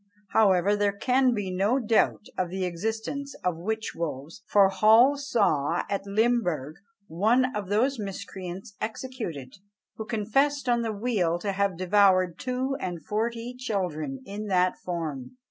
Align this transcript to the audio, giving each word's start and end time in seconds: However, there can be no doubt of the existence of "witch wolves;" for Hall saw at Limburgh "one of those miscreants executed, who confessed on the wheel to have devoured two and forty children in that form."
However, 0.29 0.75
there 0.75 0.97
can 0.97 1.31
be 1.35 1.51
no 1.55 1.77
doubt 1.77 2.25
of 2.35 2.49
the 2.49 2.65
existence 2.65 3.35
of 3.43 3.57
"witch 3.59 3.93
wolves;" 3.93 4.41
for 4.47 4.67
Hall 4.69 5.15
saw 5.15 5.83
at 5.91 6.07
Limburgh 6.07 6.77
"one 7.05 7.55
of 7.55 7.69
those 7.69 7.99
miscreants 7.99 8.73
executed, 8.81 9.57
who 9.97 10.05
confessed 10.05 10.67
on 10.67 10.81
the 10.81 10.91
wheel 10.91 11.37
to 11.37 11.51
have 11.51 11.77
devoured 11.77 12.39
two 12.39 12.75
and 12.79 13.05
forty 13.05 13.53
children 13.55 14.23
in 14.25 14.47
that 14.47 14.75
form." 14.79 15.37